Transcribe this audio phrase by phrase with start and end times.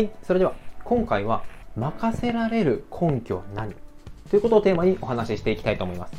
[0.00, 1.44] はい、それでは今回は
[1.76, 3.74] 任せられる根拠は何？
[4.30, 6.14] ということをテーマにお話ししていきたいと思います。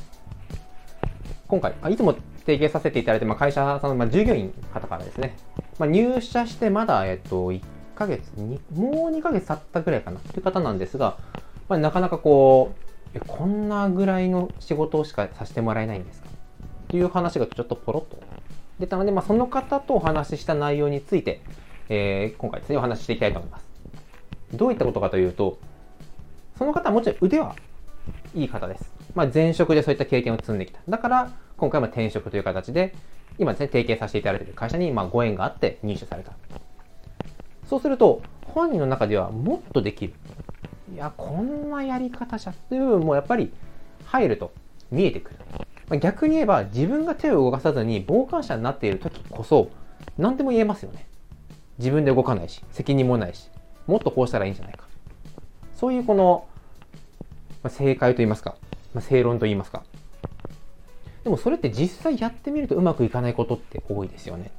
[1.47, 2.13] 今回、いつも
[2.45, 5.35] 提携させていただいて、まあ、会社さんの、まあ、従業員の方からですね、
[5.79, 7.59] まあ、入社してまだ、えっと、1
[7.95, 11.17] ヶ月に、もう2ヶ月経ったぐらいかなという方なんですが、
[11.67, 12.75] まあ、なかなかこ
[13.15, 16.27] う、こんなぐらいの仕事しかさせてもらえないんですか？
[16.87, 18.21] という話がちょっとポロッと
[18.79, 21.41] 出たので、まあ、その方とお話しした内容について、
[21.89, 23.70] えー、今回ですね、お話ししていきたいと思います。
[24.53, 25.59] どういったことかというと、
[26.57, 27.55] その方はもちろん腕は
[28.35, 28.93] いい方です。
[29.13, 30.79] まあ、前職でそういった経験を積んできた。
[30.87, 32.93] だから、今回も転職という形で、
[33.37, 36.33] 今ですね、提携させていただいている会社にまあご縁があって入社された。
[37.67, 40.13] そうすると、本人の中ではもっとできる。
[40.93, 43.53] いや、こんなやり方じゃっていう部分もやっぱり
[44.05, 44.51] 入ると
[44.91, 45.37] 見えてくる。
[45.89, 49.69] まあ、逆に言えば、自分が手を動かさずに傍観者になっている時こそ、
[50.17, 51.07] 何でも言えますよね。
[51.79, 53.49] 自分で動かないし、責任もないし、
[53.87, 54.85] もっとこうしたらいいんじゃないか。
[55.75, 56.47] そういうこの、
[57.63, 58.55] まあ、正解と言いますか、
[58.93, 59.83] まあ、正論と言いますか。
[61.23, 64.51] でもそれって実際やってみるとうまくいかないことって多いですよね。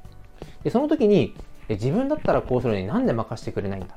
[0.63, 1.35] で、その時に、
[1.69, 3.95] 自分だったらこうするのになんで任せてくれないんだ？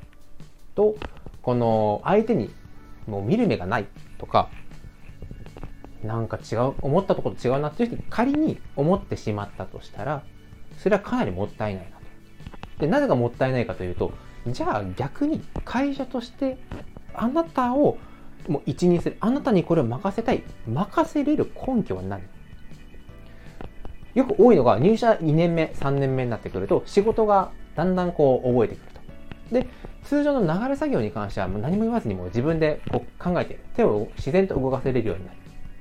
[0.75, 0.95] と、
[1.41, 2.49] この相手に
[3.07, 3.85] もう見る目がない
[4.17, 4.49] とか、
[6.03, 10.23] なんか違う、思ったところと違うなっていう人に仮に思ってしまったとしたら、
[10.77, 12.03] それはかなりもったいないなと。
[12.79, 14.11] で、なぜがもったいないかというと、
[14.51, 16.57] じゃあ逆に会社として
[17.13, 17.97] あなたを
[18.47, 19.17] もう一任する。
[19.19, 20.43] あなたにこれを任せたい。
[20.67, 22.21] 任せれる根拠は何？
[24.13, 28.91] よく多いのが入社2年目、3年目になってくると仕事がだんだんこう覚えてくる
[29.49, 29.53] と。
[29.53, 29.67] で、
[30.03, 35.37] 通常の流れ作業に関してはもう何も言わずにも自分でこう考えて手を自然と動かせれるようになる。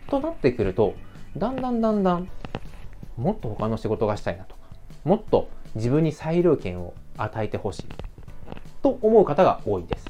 [0.09, 0.95] となってくると、
[1.37, 2.29] だんだんだんだん
[3.17, 4.61] もっと他の仕事がしたいなとか、
[5.05, 7.87] もっと自分に裁量権を与えてほしい
[8.87, 10.07] と思う方が多いです。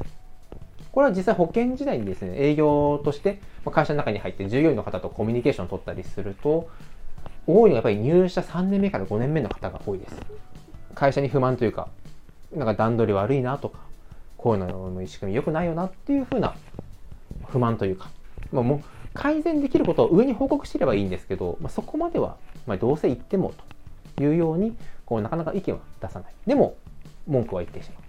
[0.93, 6.69] これは実際保険時代にですね、営業として会社の中に入って従業員の方とコミュニケーションを取ったりすると、
[7.47, 10.17] 多いのはやっぱり入社3年目から5年目の方が多いです。
[10.95, 11.89] 会社に不満というか、
[12.55, 13.79] なんか段取り悪いなとか、
[14.37, 16.55] こういうのの仕組み良くないよなっていうふうな
[17.47, 18.11] 不満というか、
[18.53, 18.81] まあ、もう
[19.15, 22.37] 改善できることを上に報告してればいいんですけど、まあ、そこまでは、
[22.67, 23.55] ま、どうせ言っても
[24.17, 24.77] というように、
[25.07, 26.35] こうなかなか意見は出さない。
[26.47, 26.77] でも、
[27.27, 28.06] 文句は言ってしまう。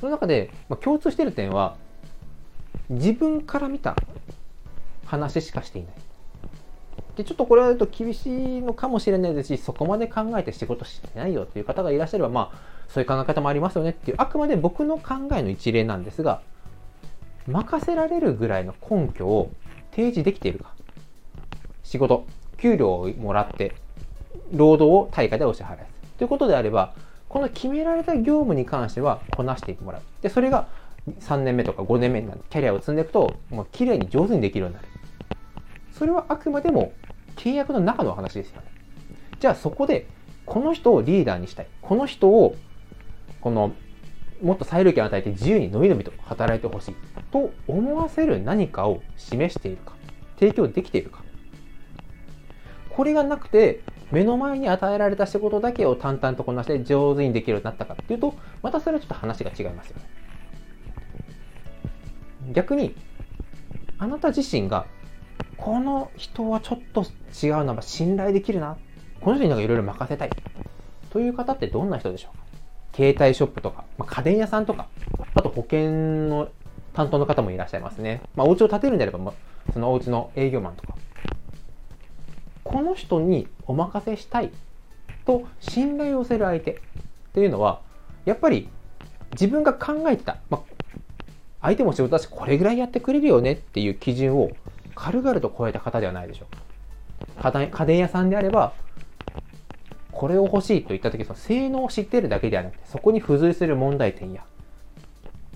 [0.00, 1.76] その中で、まあ、共通している点は、
[2.90, 3.96] 自分から見た
[5.06, 5.94] 話しかしていない。
[7.16, 16.42] で、ちょっとこれはと厳しいのかもしれないですし、そこまで考えて仕事してないよという方がいらっしゃれば、まあ、そういう考え方もありますよねっていう、あくまで僕の考えの一例なんですが、
[17.46, 19.50] 任せられるぐらいの根拠を
[19.90, 20.74] 提示できているか。
[21.82, 22.26] 仕事、
[22.56, 23.74] 給料をもらって、
[24.52, 25.86] 労働を対価でお支払いする。
[26.18, 26.94] ということであれば、
[27.34, 30.02] この決められた業務に関してはこなしてもらう。
[30.22, 30.68] で、それが
[31.18, 34.86] 3年目とか5年目になるキャリアを積んでいくと、もう綺麗に上手にできるようになる。
[35.90, 36.92] それはあくまでも
[37.34, 38.68] 契約の中の話ですよね。
[39.40, 40.06] じゃあそこで、
[40.46, 41.66] この人をリーダーにしたい。
[41.82, 42.54] この人を、
[43.40, 43.72] この、
[44.40, 46.94] もっと裁量権を与えて自由にのびのびと働いてほしい。
[47.32, 49.94] と思わせる何かを示しているか。
[50.38, 51.24] 提供できているか。
[52.90, 53.80] これがなくて、
[54.14, 60.04] 目の前に与えられた仕事だけを淡々とこなして上手にできるようになったかっていうと、またそれはちょっと話が違いますよね。
[62.52, 62.94] 逆に、
[63.98, 64.86] あなた自身が、
[65.56, 67.04] この人はちょっと
[67.42, 68.76] 違うな、信頼できるな、
[69.20, 70.30] この人になんかいろいろ任せたい
[71.10, 72.44] という方ってどんな人でしょうか？
[72.94, 74.88] 携帯ショップとか、まあ、家電屋さんとか、
[75.34, 75.90] あと保険
[76.28, 76.48] の
[76.92, 78.20] 担当の方もいらっしゃいますね。
[78.36, 80.94] まあ、お家を建てるんであれば、まあ、そのお家の営業マンとか、
[82.74, 84.50] この人にお任せしたい
[85.24, 86.76] と信頼を寄せる相手っ
[87.32, 87.80] ていうのは
[88.24, 88.68] やっぱり
[89.30, 90.98] 自分が考えてた、まあ、
[91.62, 94.50] 相手も仕事だしこれぐらいやってくれるよねっていう基準を
[94.96, 97.68] 軽々と超えた方ではないでしょう。
[97.70, 98.72] 家電屋さんであれば
[100.10, 104.42] これを欲しいと言った時その性能を知ってるだけではなくてそこに付随する問題点や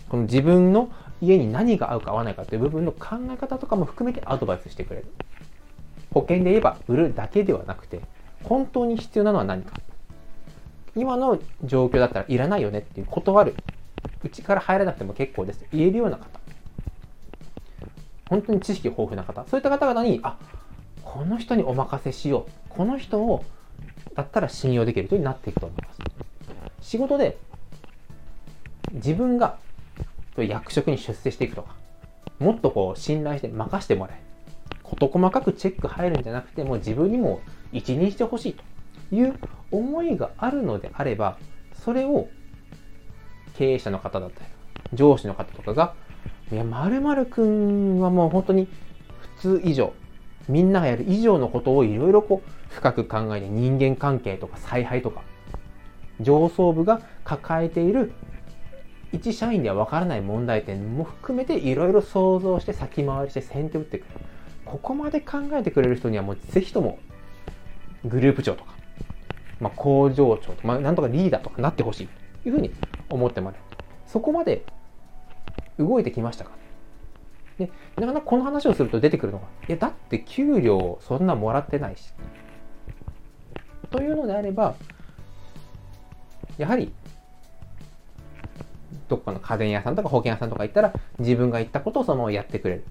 [0.09, 0.89] この自分の
[1.21, 5.07] 家に何が合うか合わないかという部分の考え方とかも含めてアドバイスしてくれる。
[6.11, 8.01] 保険で言えば売るだけではなくて、
[8.45, 9.79] 本当に必要なのは何か。
[10.97, 13.55] 今の状況だったらいらないよねっていう断る。
[14.25, 15.65] うちから入らなくても結構です。
[15.73, 16.27] 言えるような方。
[18.29, 19.45] 本当に知識豊富な方。
[19.49, 20.37] そういった方々に、あ、
[21.03, 22.53] この人にお任せしよう。
[22.69, 23.45] この人を、
[24.15, 26.01] だったら信用できるというになっていくと思います。
[26.81, 27.39] 仕事で、
[28.93, 29.59] 自分が
[30.37, 31.77] 役職に出世していくとか、
[32.39, 34.28] もっとこう信頼して任せてもらえる。
[34.99, 37.41] 事細かくチェック入るんじゃなくても自分にも
[37.73, 38.65] 一任してほしいと
[39.15, 39.37] いう
[39.71, 41.39] 思いがあるのであれば
[41.73, 42.29] それを
[43.59, 44.47] 経営者の方だったり、
[44.95, 45.95] 上司の方とかが、
[46.53, 48.69] いや、〇〇くんはもう本当に
[49.41, 49.93] 普通以上、
[50.49, 55.23] みんながやる以上のことをいろいろこう深く考えて人間関係とか采配とか
[56.21, 58.13] 上層部が抱えている
[59.13, 64.07] 一社員ではわからない問題点も含めていろいろ想像して先回りして先手打っていく
[64.71, 66.99] ここまで考えてくれる人にはもうぜひとも
[68.05, 68.75] グループ長とか、
[69.61, 72.07] まあ、工場長とか、まあ、なんとかリーダーとかなってほしい
[72.43, 72.73] というふうに
[73.09, 73.65] 思ってもらえる
[74.07, 74.65] そこまで
[75.79, 76.51] 動いてきましたか？
[77.59, 82.13] でなかなかこの話をすると出てくるのがいやだって給料そんなもらってないし。
[83.91, 84.77] というのであれば
[86.59, 86.93] やはり
[89.09, 92.85] どっかの家電屋さんとか保険屋さんとか行ったら自分が言ったことをそのままやってくれる。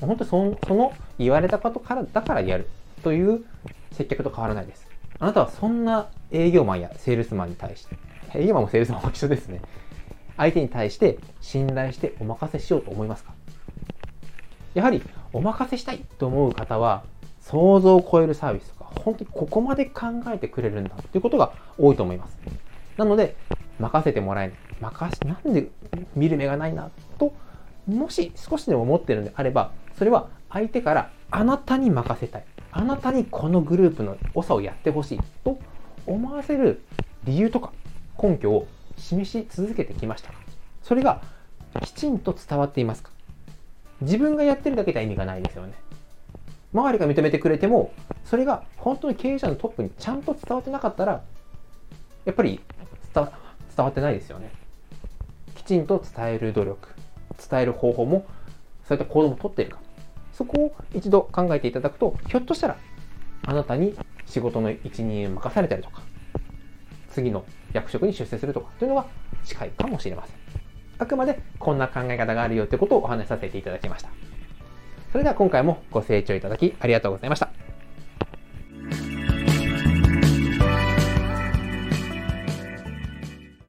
[0.00, 2.68] 本当そその言われたことからだからやる
[3.02, 3.44] という
[3.92, 4.86] 接客と変わらないです。
[5.18, 7.96] あなたはそんな営業マンやセールスマンに対して
[8.34, 9.60] 営業マンもセールスマンも一緒ですね。
[10.36, 13.34] 相手に対して信頼してお任せしようと思いますか？
[14.72, 15.02] やはり
[15.32, 17.04] お任せしたいと思う方は
[17.42, 22.38] 想像を超えるサービスとか本当にここまで考えてくれるんだということが多いと思います。
[22.96, 23.36] なので
[23.78, 24.56] 任せてもらえない。
[24.80, 25.68] 任しなんで
[26.16, 27.34] 見る目がないなと
[27.86, 32.44] もし少しでも思ってるんであればそれは相手からあなたに任せたい。
[32.72, 35.60] あなたにこのグループの長をやってほしいと
[36.06, 36.80] 思わせる
[37.24, 37.70] 理由とか
[38.18, 38.66] 根拠を
[38.96, 40.32] 示し続けてきました。
[40.82, 41.20] それが
[41.82, 43.10] きちんと伝わっていますか？
[44.00, 45.74] 自分がやってるだけでは意味がないですよね。
[46.72, 47.92] 周りが認めてくれても
[48.24, 51.22] それが本当に経営者のトップにちゃんと伝わってなかったら
[52.24, 52.58] やっぱり
[53.14, 54.50] 伝わってないですよね。
[55.54, 56.88] きちんと伝える努力
[57.50, 58.24] 伝える方法も
[58.88, 59.78] そういった行動もとっているか。
[60.40, 62.78] そこを一度考えていただくとひょっとしたら
[63.44, 63.94] あなたに
[64.24, 66.00] 仕事の一任を任されたりとか
[67.10, 67.44] 次の
[67.74, 69.04] 役職に出世するとかというのが
[69.44, 70.36] 近いかもしれません。
[70.96, 74.08] あくまでこんな考え方があるよということをお話しさせていただきました。
[75.12, 77.49] それでは今回もご清聴いただきありがとうございました。